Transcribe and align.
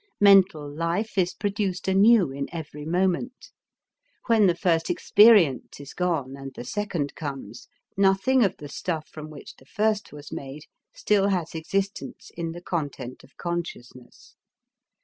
Mental 0.19 0.67
life 0.67 1.15
is 1.15 1.35
produced 1.35 1.87
anew 1.87 2.31
in 2.31 2.47
every 2.51 2.85
moment. 2.85 3.51
When 4.25 4.47
the 4.47 4.55
first 4.55 4.89
experience 4.89 5.79
is 5.79 5.93
gone 5.93 6.35
and 6.35 6.51
the 6.55 6.63
second 6.63 7.13
comes, 7.13 7.67
nothing 7.95 8.43
of 8.43 8.57
the 8.57 8.67
stuff 8.67 9.07
from 9.09 9.29
which 9.29 9.57
the 9.57 9.65
first 9.67 10.11
was 10.11 10.31
made 10.31 10.63
still 10.91 11.27
has 11.27 11.53
existence 11.53 12.31
in 12.35 12.51
the 12.51 12.61
content 12.63 13.23
of 13.23 13.37
consciousness. 13.37 14.33